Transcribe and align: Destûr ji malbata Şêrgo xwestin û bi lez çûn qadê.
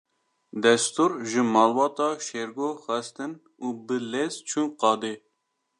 Destûr 0.63 1.11
ji 1.29 1.41
malbata 1.53 2.09
Şêrgo 2.25 2.69
xwestin 2.83 3.31
û 3.65 3.67
bi 3.85 3.97
lez 4.11 4.33
çûn 4.49 4.67
qadê. 4.81 5.15